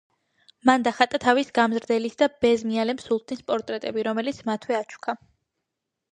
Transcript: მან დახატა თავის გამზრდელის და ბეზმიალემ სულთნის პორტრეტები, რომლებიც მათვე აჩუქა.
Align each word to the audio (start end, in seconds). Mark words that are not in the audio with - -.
მან 0.67 0.83
დახატა 0.85 1.17
თავის 1.25 1.51
გამზრდელის 1.57 2.17
და 2.21 2.27
ბეზმიალემ 2.45 3.01
სულთნის 3.03 3.43
პორტრეტები, 3.51 4.05
რომლებიც 4.09 4.39
მათვე 4.49 4.79
აჩუქა. 4.79 5.15